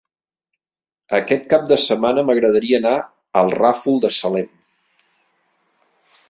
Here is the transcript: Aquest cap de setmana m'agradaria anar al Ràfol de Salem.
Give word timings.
Aquest 1.17 1.43
cap 1.53 1.67
de 1.71 1.77
setmana 1.83 2.23
m'agradaria 2.29 2.79
anar 2.83 2.95
al 3.43 3.53
Ràfol 3.57 4.01
de 4.07 4.13
Salem. 4.17 4.49